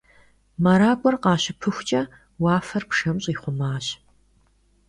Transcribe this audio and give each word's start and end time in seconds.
МэракӀуэ 0.63 1.11
къащыпыхукӀэ, 1.23 2.01
уафэр 2.41 2.83
пшэм 2.89 3.17
щӀихъумащ. 3.23 3.85